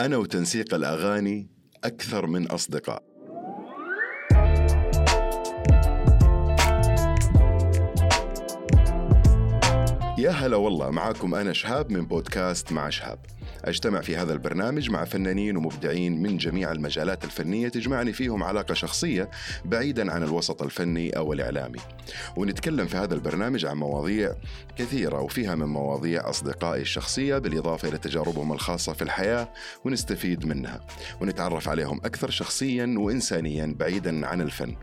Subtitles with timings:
[0.00, 1.48] أنا وتنسيق الأغاني
[1.84, 3.02] أكثر من أصدقاء.
[10.18, 13.18] يا هلا والله معاكم أنا شهاب من بودكاست مع شهاب.
[13.64, 19.30] أجتمع في هذا البرنامج مع فنانين ومبدعين من جميع المجالات الفنية تجمعني فيهم علاقة شخصية
[19.64, 21.78] بعيدا عن الوسط الفني أو الإعلامي.
[22.36, 24.34] ونتكلم في هذا البرنامج عن مواضيع
[24.76, 29.48] كثيرة وفيها من مواضيع أصدقائي الشخصية بالإضافة إلى تجاربهم الخاصة في الحياة
[29.84, 30.80] ونستفيد منها.
[31.20, 34.76] ونتعرف عليهم أكثر شخصيا وإنسانيا بعيدا عن الفن.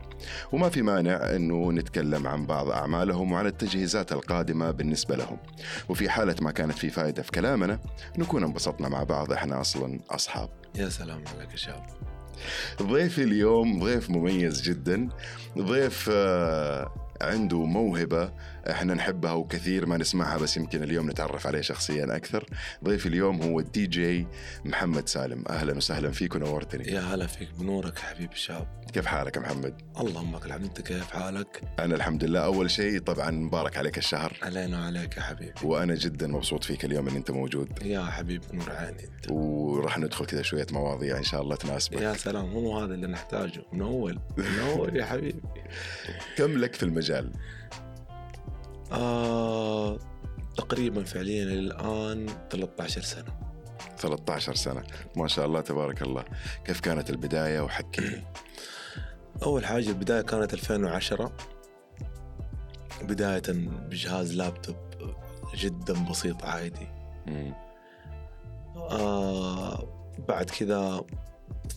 [0.52, 5.25] وما في مانع أنه نتكلم عن بعض أعمالهم وعن التجهيزات القادمة بالنسبة لهم.
[5.88, 7.78] وفي حالة ما كانت في فائدة في كلامنا
[8.18, 9.32] نكون انبسطنا مع بعض.
[9.32, 10.48] إحنا أصلا أصحاب.
[10.74, 11.86] يا سلام عليك يا شاب
[12.82, 15.08] ضيفي اليوم ضيف مميز جدا.
[15.58, 18.32] ضيف آه، عنده موهبة
[18.70, 22.46] إحنا نحبها وكثير ما نسمعها بس يمكن اليوم نتعرف عليه شخصيا أكثر.
[22.84, 24.26] ضيفي اليوم هو الدي جي
[24.64, 25.44] محمد سالم.
[25.50, 26.92] أهلا وسهلا فيك ونورتني.
[26.92, 31.62] يا هلا فيك بنورك حبيبي شهاب كيف حالك محمد؟ اللهم لك الحمد أنت كيف حالك؟
[31.78, 32.40] أنا الحمد لله.
[32.40, 34.38] أول شيء طبعا مبارك عليك الشهر.
[34.42, 35.52] علينا وعليك يا حبيبي.
[35.62, 37.82] وأنا جدا مبسوط فيك اليوم إن أنت موجود.
[37.82, 39.30] يا حبيبي نور عيني أنت.
[39.30, 42.00] وراح ندخل كذا شوية مواضيع إن شاء الله تناسبك.
[42.00, 43.62] يا سلام هو هذا اللي نحتاجه.
[43.72, 45.42] من أول من أول يا حبيبي.
[46.36, 47.32] كم لك في المجال؟
[48.92, 49.98] آه
[50.56, 53.46] تقريبا فعليا الآن 13 سنة.
[53.98, 54.82] 13 سنة.
[55.16, 56.24] ما شاء الله تبارك الله.
[56.64, 58.22] كيف كانت البداية وحكي.
[59.42, 61.32] أول حاجة البداية كانت 2010
[63.02, 63.42] بداية
[63.90, 64.76] بجهاز لابتوب
[65.54, 66.88] جدا بسيط عادي.
[67.26, 67.54] مم.
[68.76, 69.88] آه
[70.28, 71.04] بعد كذا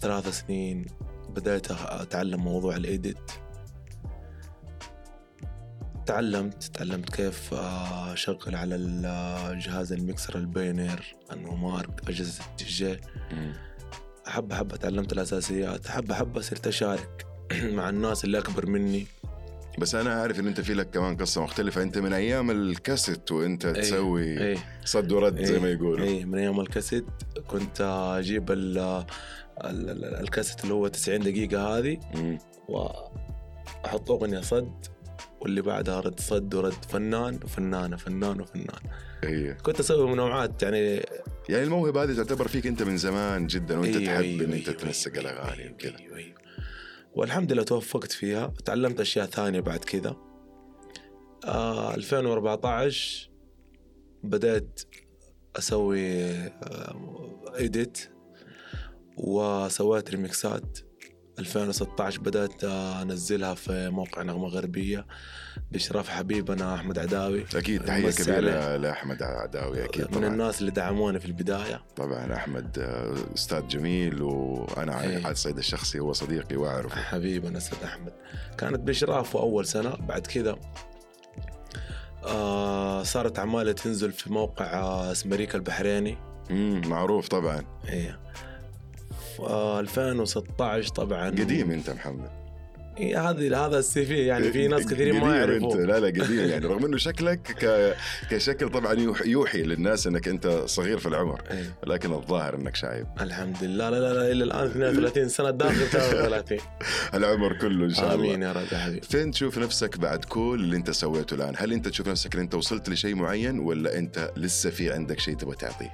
[0.01, 0.85] ثلاث سنين
[1.29, 3.31] بدأت أتعلم موضوع الإيديت.
[6.09, 12.65] تعلمت تعلمت كيف آه، أشغل على الجهاز ال mixer ال Pioneer أنه مارك أجهزة الدي
[12.65, 12.97] جي.
[13.31, 13.53] مم.
[14.25, 17.25] حبة حبة تعلمت الأساسيات حبة حبة صرت أشارك
[17.77, 19.07] مع الناس اللي أكبر مني.
[19.79, 21.81] بس أنا عارف إن أنت في لك كمان قصة مختلفة.
[21.81, 26.05] أنت من أيام الكاسيت وأنت تسوي أي صد ورد زي ما يقولوا.
[26.05, 27.05] اي من أيام الكاسيت
[27.47, 27.81] كنت
[28.17, 29.05] أجيب ال-
[30.21, 31.99] الكاسيت اللي هو 90 دقيقة هذه.
[32.69, 34.85] واحط اغنية صد
[35.41, 38.81] واللي بعدها رد صد ورد فنان وفنانة فنان وفنان.
[39.23, 39.51] أيه.
[39.51, 41.05] كنت أسوي منوعات يعني
[41.49, 44.67] يعني الموهبة هذه تعتبر فيك أنت من زمان جدا وأنت أيوة تحب أيوة إن أنت
[44.69, 45.97] أيوة تنسق أيوة الأغاني أيوة وكذا.
[45.99, 46.35] أيوة أيوة.
[47.13, 48.53] والحمد لله توفقت فيها.
[48.65, 50.15] تعلمت أشياء ثانية بعد كذا.
[51.45, 53.29] آه 2014
[54.23, 54.81] بدأت
[55.55, 56.31] أسوي
[57.59, 58.09] إيديت
[59.17, 60.79] وسويت ريميكسات.
[61.39, 65.05] 2016 بدأت أنزلها في موقع نغمة غربية
[65.71, 67.45] بإشراف حبيبنا أحمد عداوي.
[67.55, 70.27] أكيد تحية كبيرة لأحمد عداوي أكيد من طبعا.
[70.27, 71.81] الناس اللي دعموني في البداية.
[71.95, 75.23] طبعا أحمد آه، أستاذ جميل وأنا إيه.
[75.23, 76.95] على الصعيد الشخصي هو صديقي وأعرفه.
[77.01, 78.13] حبيبنا أستاذ أحمد.
[78.57, 80.55] كانت بإشرافه أول سنة بعد كذا
[82.23, 86.17] آه صارت أعمالي تنزل في موقع آه اسمريكا البحريني.
[86.49, 86.81] مم.
[86.85, 87.63] معروف طبعا.
[87.89, 88.19] آه
[89.79, 91.29] 2016 طبعا.
[91.29, 92.29] قديم أنت محمد.
[92.99, 95.73] هذه هذا السي في يعني في ناس كثيرين ما قديم يعرفوه.
[95.73, 97.95] انت لا لا قديم يعني رغم إنه شكلك ك...
[98.31, 101.41] كشكل طبعا يوح- يوحي للناس إنك أنت صغير في العمر.
[101.87, 106.57] لكن الظاهر إنك شايب الحمد لله لا لا لا إلى الآن 32 سنة داخل 33
[107.13, 109.01] العمر كله إن شاء آمين الله يا رب يا حبيبي.
[109.01, 112.55] فين تشوف نفسك بعد كل اللي أنت سويته الآن؟ هل أنت تشوف نفسك إن أنت
[112.55, 115.93] وصلت لشيء معين ولا أنت لسه في عندك شيء تبغى تعطيه؟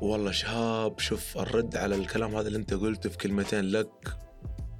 [0.00, 4.16] والله شهاب شوف الرد على الكلام هذا اللي انت قلته في كلمتين لك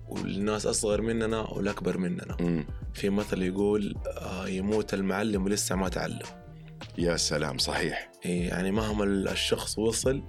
[0.09, 2.37] والناس أصغر مننا والأكبر مننا.
[2.41, 2.67] مم.
[2.95, 6.27] في مثل يقول آه، يموت المعلم ولسه ما تعلم.
[6.99, 8.11] يا سلام صحيح.
[8.25, 10.23] يعني مهما الشخص وصل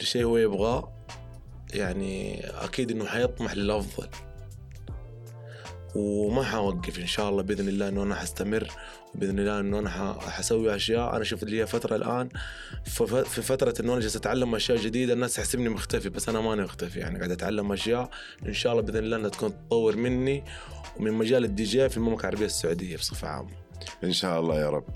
[0.00, 0.92] لشيء هو يبغاه
[1.74, 4.08] يعني أكيد إنه حيطمح للأفضل.
[5.96, 8.68] وما حوقف إن شاء الله بإذن الله إنه أنا حستمر
[9.14, 11.16] وبإذن الله إنه أنا حسوي أشياء.
[11.16, 12.28] أنا شفت لي فترة الآن
[12.84, 16.98] في فترة إنه أنا جالس أتعلم أشياء جديدة الناس تحسبني مختفي بس أنا ماني مختفي.
[16.98, 18.10] يعني قاعد أتعلم أشياء
[18.46, 20.44] إن شاء الله بإذن الله إنها تكون تطور مني
[20.96, 23.50] ومن مجال الدي جي في المملكة العربية السعودية بصفة عامة.
[24.04, 24.86] إن شاء الله يا رب.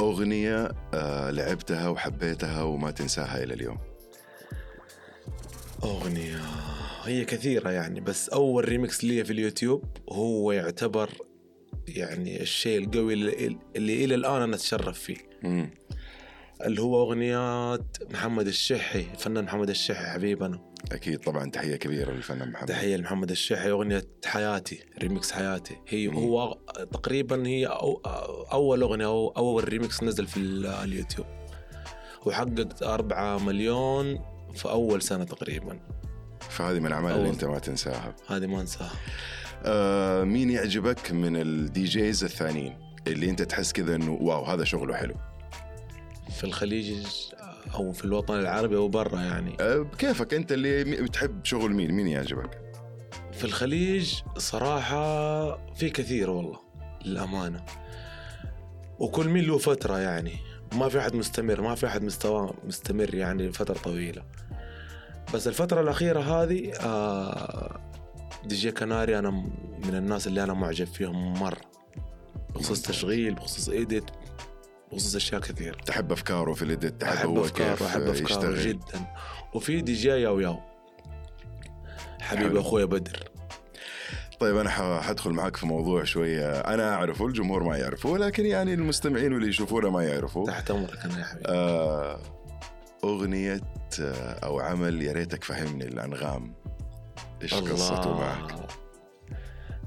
[0.00, 3.78] أغنية آه لعبتها وحبيتها وما تنساها إلى اليوم.
[5.84, 6.40] أغنية
[7.04, 11.10] هي كثيرة يعني بس أول ريمكس لي في اليوتيوب هو يعتبر
[11.88, 15.16] يعني الشيء القوي اللي, اللي إلى الآن أنا أتشرف فيه.
[15.42, 15.70] مم.
[16.64, 20.60] اللي هو أغنيات محمد الشحي الفنان محمد الشحي حبيبنا.
[20.92, 22.68] أكيد طبعا تحية كبيرة للفنان محمد.
[22.68, 25.76] تحية لمحمد الشحي أغنية حياتي ريمكس حياتي.
[25.88, 26.16] هي مم.
[26.16, 26.58] هو
[26.92, 27.92] تقريبا هي أو
[28.52, 31.26] أول أغنية أو أول ريمكس نزل في ال- اليوتيوب.
[32.26, 34.20] وحقق أربعة مليون
[34.54, 35.80] في أول سنة تقريبا.
[36.40, 37.30] فهذه من الأعمال اللي.
[37.30, 38.14] أنت ما تنساها.
[38.26, 38.92] هذه ما أنساها.
[39.64, 44.94] آه مين يعجبك من الدي جيز الثانيين؟ اللي أنت تحس كذا إنه واو هذا شغله
[44.94, 45.14] حلو.
[46.30, 47.06] في الخليج
[47.74, 49.56] أو في الوطن العربي أو برا يعني.
[49.60, 52.58] آه كيفك أنت اللي بتحب شغل مين؟ مين يعجبك؟
[53.32, 56.58] في الخليج صراحة في كثير والله
[57.04, 57.64] للأمانة.
[58.98, 60.51] وكل مين له فترة يعني.
[60.74, 64.22] ما في أحد مستمر ما في أحد مستوى مستمر يعني فترة طويلة.
[65.34, 67.80] بس الفترة الأخيرة هذه آه
[68.44, 69.52] دي جي كناري أنا م-
[69.86, 71.60] من الناس اللي أنا معجب فيهم مرة.
[72.54, 72.82] بخصوص.
[72.82, 74.04] تشغيل بخصوص edit
[74.92, 78.22] بخصوص أشياء كثير تحب أفكاره في ال edit تحب أحب هو أفكاره كيف أحب أفكاره
[78.22, 78.58] يشتغل.
[78.68, 79.06] جدا.
[79.54, 80.58] وفي دي جي ياو ياو.
[82.20, 82.60] حبيبي.
[82.60, 83.28] أخويا بدر.
[84.42, 86.60] طيب أنا حدخل معك في موضوع شوية.
[86.60, 91.18] أنا أعرفه الجمهور ما يعرفه ولكن يعني المستمعين واللي يشوفونا ما يعرفوا تحت أمرك أنا
[91.18, 91.48] يا حبيبي.
[91.48, 92.18] آه
[93.04, 93.60] أغنية
[94.00, 96.54] آه، أو عمل يا ريتك فهمني الأنغام.
[97.42, 98.54] إيش قصته معك؟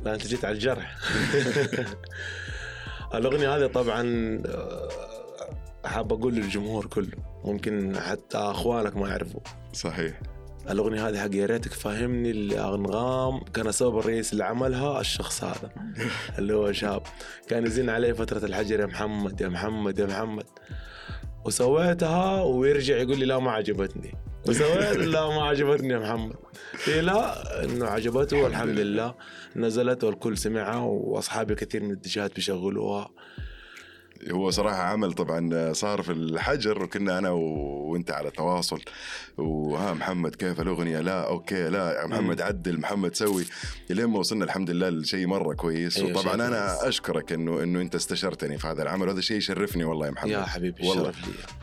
[0.05, 0.95] لا أنت جيت على الجرح.
[3.15, 4.01] الأغنية هذه طبعا
[4.45, 4.89] آه،
[5.85, 9.41] حاب أقول للجمهور كله ممكن حتى أخوانك ما يعرفوا.
[9.73, 10.19] صحيح.
[10.69, 15.69] الأغنية هذه حق يا ريتك فاهمني الانغام كان السبب الرئيسي اللي عملها الشخص هذا.
[16.39, 17.03] اللي هو شاب.
[17.47, 20.45] كان يزن علي فترة الحجر يا محمد يا محمد يا محمد.
[21.45, 24.13] وسويتها ويرجع يقول لي لا ما عجبتني.
[24.47, 26.35] وسويت لا ما عجبتني يا محمد.
[26.87, 29.15] إيه لا إنه عجبته والحمد لله.
[29.55, 33.09] نزلت والكل سمعها وأصحابي كثير من الديجات بيشغلوها.
[34.31, 38.81] هو صراحة عمل طبعا صار في الحجر وكنا أنا و- وأنت على تواصل.
[39.37, 43.45] وها محمد كيف الأغنية؟ لا okay لا محمد عدل محمد سوي.
[43.89, 45.97] لين ما وصلنا الحمد لله لشيء مرة كويس.
[45.97, 46.83] أيوة، وطبعا أنا كويس.
[46.83, 49.07] أشكرك إنه إنه أنت استشرتني في هذا العمل.
[49.07, 50.31] وهذا شيء يشرفني والله يا محمد.
[50.31, 51.09] يا حبيبي والله.
[51.09, 51.15] لي.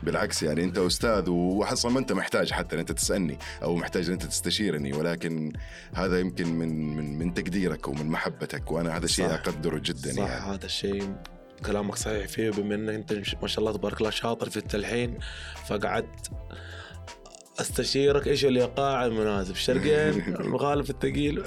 [0.03, 4.11] بالعكس يعني أنت أستاذ وحصل ما أنت محتاج حتى إن أنت تسألني أو محتاج إن
[4.13, 4.93] أنت تستشيرني.
[4.93, 5.53] ولكن
[5.93, 8.71] هذا يمكن من من من تقديرك ومن محبتك.
[8.71, 9.33] وأنا هذا الشيء.
[9.33, 10.55] أقدره جدا صح يعني.
[10.55, 11.15] هذا الشيء
[11.63, 15.19] كلامك صحيح فيه بما انك أنت ما شاء الله تبارك الله شاطر في التلحين
[15.65, 16.31] فقعدت
[17.59, 19.55] أستشيرك إيش الإيقاع المناسب.
[19.55, 21.43] شرقين المغالف الثقيل.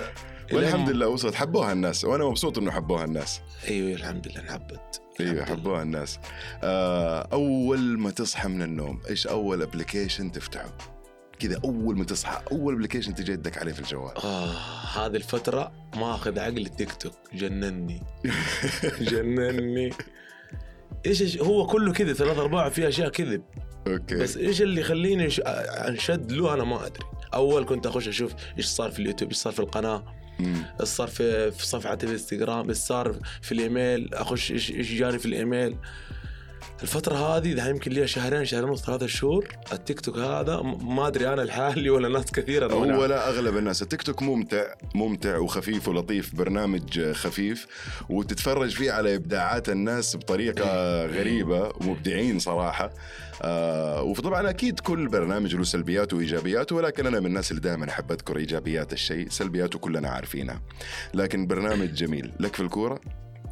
[0.52, 1.34] والحمد لله وصلت.
[1.34, 2.04] حبوها الناس.
[2.04, 3.40] وأنا مبسوط إنه حبوها الناس.
[3.68, 5.02] أيوه الحمد لله انحبت.
[5.20, 5.42] أيوه.
[5.42, 6.18] يحبوها الناس.
[6.62, 10.95] آه أول ما تصحى من النوم إيش أول application تفتحه؟
[11.38, 14.16] كذا أول ما تصحى أول application تجي يدك عليه في الجوال.
[14.16, 14.52] آه
[14.96, 17.12] هذه الفترة ماخذ عقل التيك توك.
[17.34, 18.02] جنني.
[19.10, 19.90] جنني.
[21.06, 23.42] إيش هو كله كذا ثلاث أرباع فيه أشياء كذب
[23.86, 24.14] okay.
[24.14, 25.28] بس إيش اللي يخليني
[25.88, 27.04] أنشد له؟ أنا ما أدري.
[27.34, 30.04] أول كنت أخش أشوف إيش صار في اليوتيوب إيش صار في القناة.
[30.80, 35.26] إيش صار في في صفحة الإنستغرام إيش صار في الإيميل أخش إيش إيش جاني في
[35.26, 35.76] الإيميل.
[36.82, 41.32] الفترة هذه ده يمكن لي شهرين شهرين ونص ثلاثة شهور التيك توك هذا ما أدري
[41.32, 43.82] أنا لحالي ولا ناس كثيرة هو أغلب الناس.
[43.82, 44.64] التيك توك ممتع
[44.94, 47.66] ممتع وخفيف ولطيف برنامج خفيف
[48.08, 52.90] وتتفرج فيه على إبداعات الناس بطريقة غريبة ومبدعين صراحة.
[53.42, 58.12] آه وطبعا أكيد كل برنامج له سلبياته وإيجابياته ولكن أنا من الناس اللي دائما أحب
[58.12, 60.62] أذكر إيجابيات الشيء سلبياته كلنا عارفينها.
[61.14, 62.32] لكن برنامج جميل.
[62.40, 63.00] لك في الكورة؟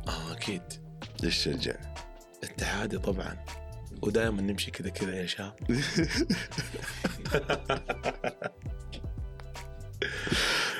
[0.08, 0.62] آه أكيد.
[1.24, 1.74] إيش شجع
[2.44, 3.36] اتحادي طبعا.
[4.02, 5.54] ودائما نمشي كذا كذا يا شاب.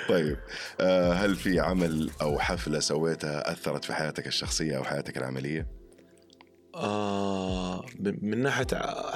[0.09, 0.37] طيب
[0.81, 5.67] آه هل في عمل أو حفلة سويتها أثرت في حياتك الشخصية أو حياتك العملية؟
[6.75, 8.67] آه من ناحية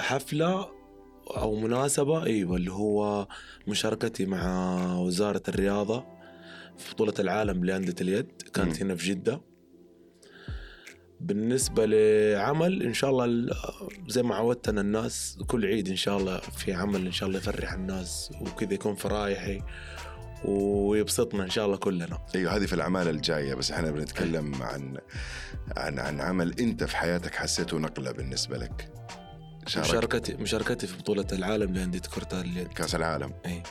[0.01, 0.69] حفلة
[1.37, 3.29] أو مناسبة أيوة اللي هو
[3.67, 6.05] مشاركتي مع وزارة الرياضة
[6.79, 8.43] في بطولة العالم لأندية اليد.
[8.55, 8.87] كانت مم.
[8.87, 9.41] هنا في جدة.
[11.21, 13.55] بالنسبة لعمل إن شاء الله ال-
[14.09, 17.73] زي ما عودتنا الناس كل عيد إن شاء الله في عمل إن شاء الله يفرح
[17.73, 19.63] الناس وكذا يكون فرايحي
[20.45, 22.19] ويبسطنا إن شاء الله كلنا.
[22.35, 24.97] أيوه هذه في الأعمال الجاية بس إحنا بنتكلم عن
[25.77, 28.89] عن عن عمل أنت في حياتك حسيته نقلة بالنسبة لك.
[29.67, 33.33] شارك مشاركتي مشاركتي في بطولة العالم لأندية كرة اليد كأس العالم.
[33.47, 33.63] أي.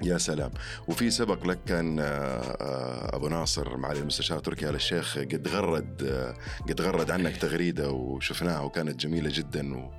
[0.00, 0.50] يا سلام.
[0.88, 6.02] وفي سبق لك كان آه، آه، أبو ناصر معالي المستشار تركي آل الشيخ قد غرد
[6.02, 6.34] آه،
[6.68, 9.90] قد غرد عنك تغريدة وشفناها وكانت جميلة جدا و...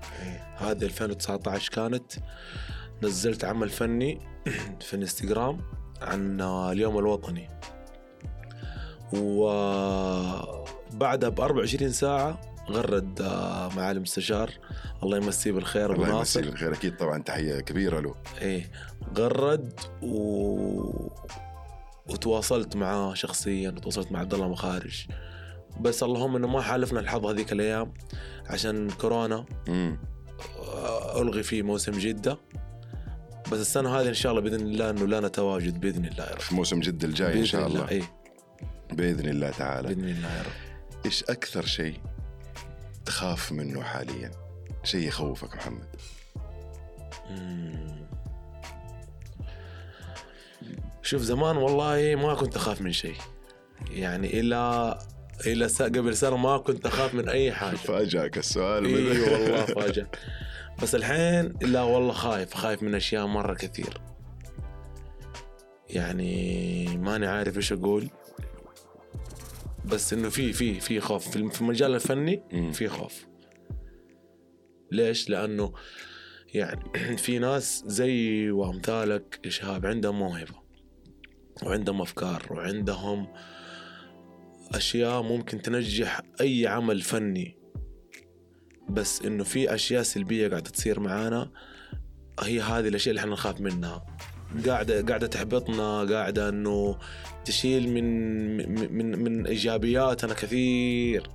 [0.58, 2.12] هذه 2019 كانت.
[3.04, 4.20] نزلت عمل فني
[4.88, 5.62] في الانستغرام
[6.02, 7.50] عن اليوم الوطني.
[9.14, 10.50] وبعدها
[11.30, 14.52] ب 24 ساعة غرد آه، معالي المستشار
[15.04, 16.74] الله يمسيه بالخير أبو الله يمسيه بالخير.
[16.74, 18.16] أكيد طبعا تحية كبيرة له.
[18.42, 18.72] إيه.
[19.18, 21.10] غرد و...
[22.10, 25.06] وتواصلت معاه شخصيا وتواصلت مع عبد الله مخارج.
[25.82, 27.94] بس اللهم إنه ما حالفنا الحظ هذيك الأيام
[28.48, 29.46] عشان كورونا.
[29.68, 29.98] امم
[31.16, 32.38] ألغي فيه موسم جدة.
[33.52, 36.40] بس السنة هذه إن شاء الله بإذن الله إنه لا نتواجد بإذن الله يا رب.
[36.40, 37.90] في موسم جدة الجاي إن شاء الله.
[37.90, 38.04] اي
[38.92, 39.88] بإذن الله تعالى.
[39.88, 40.52] بإذن الله يا رب.
[41.06, 42.00] إيش أكثر شيء
[43.06, 44.32] تخاف منه حاليا.
[44.84, 45.96] شيء يخوفك محمد.
[47.30, 48.08] مم.
[51.02, 53.16] شوف زمان والله ما كنت أخاف من شيء.
[53.92, 54.98] يعني إلى
[55.46, 57.76] إلى قبل سنة ما كنت أخاف من أي حاجة.
[57.88, 60.08] فاجأك السؤال إي والله فاجأ.
[60.82, 62.54] بس الحين لا والله خايف.
[62.54, 64.02] خايف من أشياء مرة كثير.
[65.90, 68.10] يعني ماني عارف إيش أقول.
[69.86, 72.44] بس إنه في في في خوف في المجال الفني.
[72.74, 73.26] في خوف
[74.92, 75.74] ليش؟ لأنه
[76.54, 80.64] يعني في ناس زي وأمثالك شهاب عندهم موهبة
[81.64, 83.28] وعندهم أفكار وعندهم
[84.76, 87.58] أشياء ممكن تنجح أي عمل فني
[88.90, 91.52] بس إنه في أشياء سلبية قاعدة تصير معانا
[92.40, 94.06] هي هذه الأشياء اللي إحنا نخاف منها
[94.68, 96.98] قاعدة قاعدة تحبطنا قاعدة إنه
[97.46, 98.58] تشيل من
[98.96, 101.30] من من, إيجابياتنا كثير.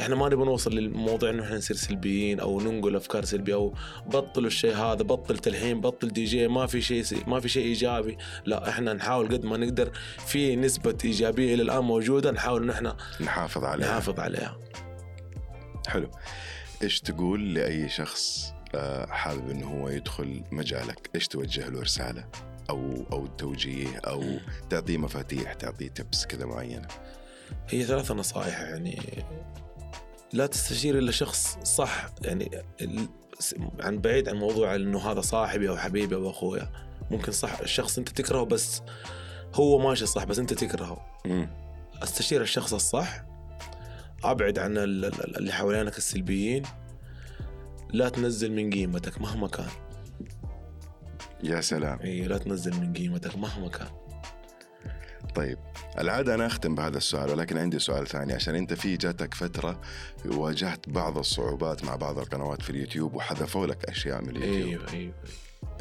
[0.00, 3.74] إحنا ما نبغى نوصل للموضوع إنه إحنا نصير سلبيين أو ننقل أفكار سلبية أو
[4.06, 8.18] بطلوا الشيء هذا بطل تلحين بطل دي جي ما في شيء ما في شيء إيجابي.
[8.44, 9.90] لا إحنا نحاول قد ما نقدر
[10.26, 13.88] في نسبة إيجابية إلى الآن موجودة نحاول ان إحنا نحافظ عليها.
[13.88, 14.58] نحافظ عليها.
[15.88, 16.10] حلو.
[16.82, 18.52] إيش تقول لأي شخص
[19.10, 21.10] حابب إنه هو يدخل مجالك.
[21.14, 22.24] إيش توجه له رسالة؟
[22.70, 24.24] أو أو توجيه أو
[24.70, 26.88] تعطيه مفاتيح تعطيه تبس كذا معينة؟
[27.68, 29.00] هي ثلاثة نصائح يعني
[30.32, 32.06] لا تستشير إلا شخص صح.
[32.22, 32.50] يعني
[33.80, 36.68] عن بعيد عن موضوع إنه هذا صاحبي أو حبيبي أو أخويا.
[37.10, 38.82] ممكن صح الشخص أنت تكرهه بس
[39.54, 41.06] هو ماشي صح بس أنت تكرهه.
[42.02, 43.24] أستشير الشخص الصح.
[44.24, 46.62] أبعد عن ال- ال- اللي حوالينك السلبيين.
[47.92, 49.70] لا تنزل من قيمتك مهما كان.
[51.42, 51.98] يا سلام.
[52.00, 53.88] اي لا تنزل من قيمتك مهما كان.
[55.34, 55.58] طيب
[55.98, 58.32] العادة أنا أختم بهذا السؤال ولكن عندي سؤال ثاني.
[58.32, 59.80] عشان أنت في جاتك فترة
[60.24, 64.88] واجهت بعض الصعوبات مع بعض القنوات في اليوتيوب وحذفوا لك أشياء من اليوتيوب.
[64.88, 65.14] أيوه أيوه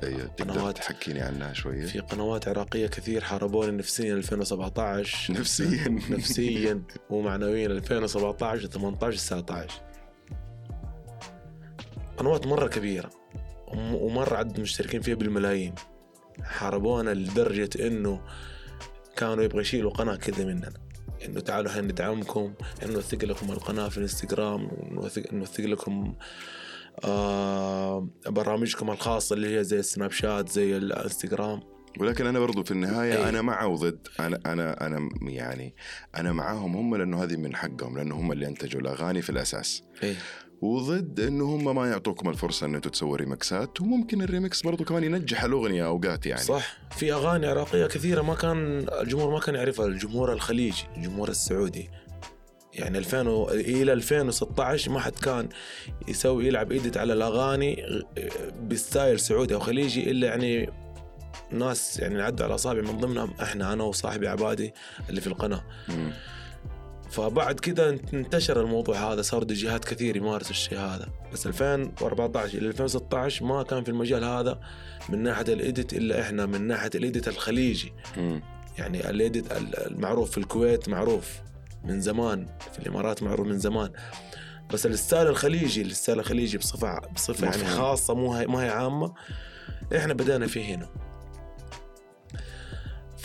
[0.03, 0.77] أيوة تقدر قنوات.
[0.77, 5.89] تحكيني عنها شوية؟ في قنوات عراقية كثير حاربوني نفسيا 2017 نفسيا.
[6.09, 6.81] نفسيا.
[7.09, 9.86] ومعنويا 2017 و18 19
[12.17, 13.09] قنوات مرة كبيرة
[13.67, 15.75] وم- ومرة عدد المشتركين فيها بالملايين.
[16.43, 18.21] حاربونا لدرجة إنه
[19.17, 20.73] كانوا يبغوا يشيلوا قناة كذا مننا.
[21.25, 24.71] إنه تعالوا إحنا ندعمكم إنه نوثق لكم القناة في الإنستغرام
[25.31, 26.15] نوثق لكم
[27.05, 31.59] آه برامجكم الخاصة اللي هي زي السناب شات زي الإنستغرام.
[31.99, 33.29] ولكن أنا برضو في النهاية أي.
[33.29, 35.75] أنا مع وضد أنا أنا أنا يعني
[36.15, 39.83] أنا معاهم هم لأنه هذه من حقهم لأنه هم اللي أنتجوا الأغاني في الأساس.
[40.03, 40.15] إيه.
[40.61, 45.43] وضد انه هم ما يعطوكم الفرصة ان أنتم تسووا ريمكسات وممكن الريمكس برضو كمان ينجح
[45.43, 46.41] الأغنية أوقات يعني.
[46.41, 46.77] صح.
[46.91, 51.89] في أغاني عراقية كثيرة ما كان الجمهور ما كان يعرفها الجمهور الخليجي الجمهور السعودي.
[52.73, 53.49] يعني 2000 و...
[53.49, 55.49] إلى 2016 ما حد كان
[56.07, 58.03] يسوي يلعب edit على الأغاني
[58.67, 60.69] ب style سعودي أو خليجي إلا يعني
[61.51, 64.73] ناس يعني نعدوا على أصابع من ضمنهم إحنا أنا وصاحبي عبادي
[65.09, 65.63] اللي في القناة.
[65.89, 66.11] مم.
[67.17, 73.45] فبعد كده انتشر الموضوع هذا صار جهات كثير يمارسوا الشيء هذا بس 2014 إلى 2016
[73.45, 74.59] ما كان في المجال هذا
[75.09, 78.41] من ناحية ال edit إلا إحنا من ناحية ال edit الخليجي مم.
[78.77, 79.45] يعني ال edit
[79.91, 81.31] المعروف في الكويت معروف
[81.83, 83.91] من زمان في الإمارات معروف من زمان
[84.73, 87.65] بس ال style الخليجي ال style الخليجي بصفة بصفة يعني.
[87.65, 89.13] خاصة مو هي ما هي عامة
[89.95, 90.89] إحنا بدأنا فيه هنا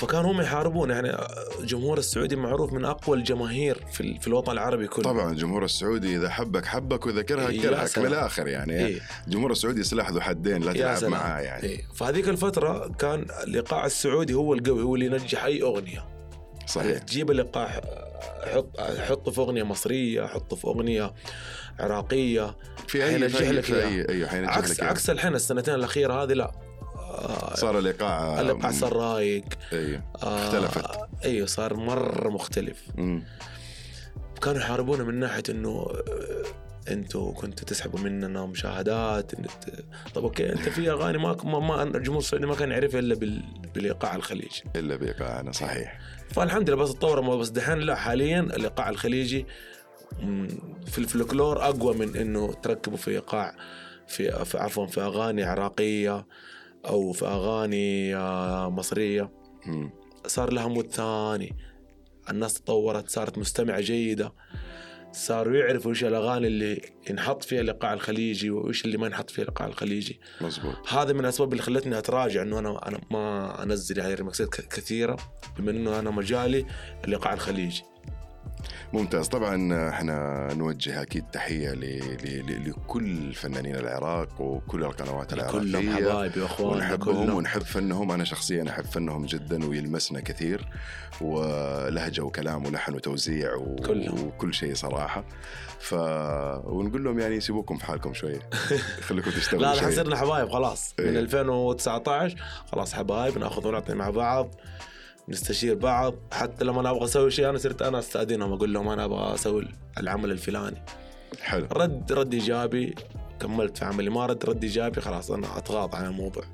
[0.02, 1.16] فكانوا هم يحاربون يعني
[1.60, 6.30] الجمهور السعودي معروف من أقوى الجماهير في, في الوطن العربي كله طبعا الجمهور السعودي إذا
[6.30, 8.06] حبك حبك واذا كرهك إيه، يا كرهك من.
[8.06, 9.00] الآخر يعني إيه.
[9.26, 11.04] الجمهور السعودي سلاح ذو حدين لا تلعب.
[11.04, 11.82] معاه يعني إيه.
[11.94, 16.04] فهذيك الفترة كان الإيقاع السعودي هو القوي هو اللي ينجح أي أغنية
[16.66, 17.80] صحيح تجيب الإيقاع
[18.54, 21.12] حط حطه في أغنية مصرية حطه في أغنية
[21.80, 22.56] عراقية
[22.88, 23.84] في اي في لك في.
[23.84, 24.82] اي أيوه عكس لك.
[24.82, 26.71] عكس الحين السنتين الأخيرة هذه لا
[27.22, 29.44] آه، صار الايقاع الإيقاع صار رايق.
[29.72, 30.84] أيوه آه، اختلفت.
[31.24, 32.82] إيوه صار مرة مختلف.
[32.94, 33.24] مم.
[34.42, 39.48] كانوا يحاربونا من ناحية إنه آه، أنتوا كنتوا تسحبوا مننا مشاهدات إنت...
[40.14, 43.42] طب okay أنت في أغاني ما ما, ما الجمهور السعودي ما كان يعرفها إلا بال...
[43.74, 44.62] بالإيقاع الخليجي.
[44.76, 46.00] إلا بإيقاعنا صحيح.
[46.30, 49.46] فالحمد لله بس تطور بس دحين لا حاليا الإيقاع الخليجي
[50.86, 53.54] في الفلكلور أقوى من إنه تركبوا في إيقاع
[54.08, 56.26] في, في عفوا في أغاني عراقية.
[56.86, 59.30] أو في أغاني آه، مصرية.
[60.26, 61.56] صار لها mood ثاني.
[62.30, 64.32] الناس تطورت صارت مستمعة جيدة.
[65.12, 69.66] صاروا يعرفوا إيش الأغاني اللي ينحط فيها الايقاع الخليجي وإيش اللي ما ينحط فيها الايقاع
[69.66, 70.20] الخليجي.
[70.40, 75.16] مزبوط هذا من الأسباب اللي خلتني أتراجع إنه أنا أنا ما أنزل يعني ريمكسات كثيرة
[75.58, 76.66] بما إنه أنا مجالي
[77.04, 77.82] الايقاع الخليجي.
[78.92, 79.28] ممتاز.
[79.28, 81.80] طبعا إحنا نوجه أكيد تحية ل...
[82.24, 82.70] ل...
[82.70, 86.10] لكل فنانين العراق وكل القنوات كلهم العراقية.
[86.10, 87.36] حبايبي وإخواننا ونحبهم كلهم.
[87.36, 88.10] ونحب فنهم.
[88.12, 90.68] أنا شخصيا أحب فنهم جدا ويلمسنا كثير.
[91.20, 93.76] ولهجة وكلام ولحن وتوزيع و...
[93.76, 94.26] كلهم.
[94.26, 95.24] وكل شيء صراحة.
[95.80, 95.94] ف
[96.64, 98.40] ونقول لهم يعني سيبوكم في حالكم شوية.
[99.06, 99.94] خليكم تشتغلوا لا شوية.
[99.94, 100.94] صرنا حبايب خلاص.
[100.98, 101.18] من إيه.
[101.18, 102.36] 2019
[102.72, 104.54] خلاص حبايب ناخذ ونعطي مع بعض.
[105.32, 106.14] نستشير بعض.
[106.32, 109.68] حتى لما أنا أبغى أسوي شيء أنا صرت أنا أستأذنهم أقول لهم أنا أبغى أسوي
[109.98, 110.82] العمل الفلاني.
[111.42, 111.66] حلو.
[111.72, 112.94] رد رد إيجابي
[113.40, 114.10] كملت في عملي.
[114.10, 116.44] ما رد رد إيجابي خلاص أنا أتغاضى عن الموضوع.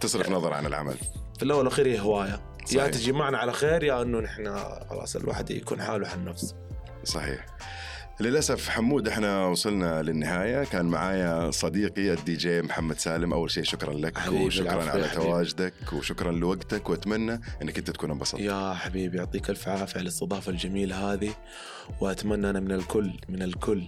[0.00, 0.94] تصرف نظر عن العمل.
[1.36, 2.40] في الأول والأخير هي هواية.
[2.66, 2.82] صحيح.
[2.82, 4.58] يا تجي معنا على خير يا إنه نحن
[4.90, 6.56] خلاص الواحد يكون حاله عن نفسه
[7.04, 7.46] صحيح.
[8.20, 10.64] للأسف حمود إحنا وصلنا للنهاية.
[10.64, 13.32] كان معايا صديقي الدي جي محمد سالم.
[13.32, 15.08] أول شيء شكرا لك وشكرا على.
[15.08, 16.90] تواجدك وشكرا لوقتك.
[16.90, 18.40] وأتمنى إنك أنت تكون انبسطت.
[18.40, 21.30] يا حبيبي يعطيك ألف عافية على الاستضافة الجميلة هذه.
[22.00, 23.82] وأتمنى أنا من الكل من الكل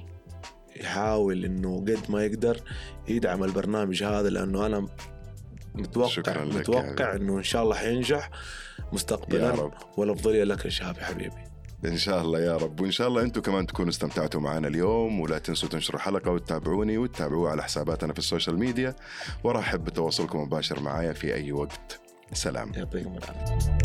[0.76, 2.60] يحاول إنه قد ما يقدر
[3.08, 4.88] يدعم البرنامج هذا لأنه أنا
[5.75, 7.16] متوقع شكراً متوقع.
[7.16, 8.30] إنه إن شاء الله حينجح
[8.92, 9.70] مستقبلا.
[9.96, 11.50] والأفضلية لك يا شهاب يا حبيبي.
[11.84, 12.80] إن شاء الله يا رب.
[12.80, 17.50] وإن شاء الله أنتم كمان تكونوا استمتعتوا معنا اليوم ولا تنسوا تنشروا الحلقة وتتابعوني وتتابعوها
[17.50, 18.94] على حساباتنا في السوشيال ميديا.
[19.44, 22.00] وأرحب بتواصلكم مباشر معايا في أي وقت.
[22.32, 22.72] سلام.
[22.75, 23.78] يعطيكم العافية.